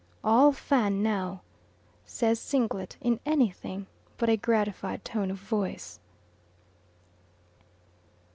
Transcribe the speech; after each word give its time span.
"All 0.23 0.51
Fan 0.51 1.03
now," 1.03 1.43
says 2.07 2.39
Singlet 2.39 2.97
in 3.01 3.19
anything 3.23 3.85
but 4.17 4.29
a 4.29 4.35
gratified 4.35 5.05
tone 5.05 5.29
of 5.29 5.37
voice. 5.37 5.99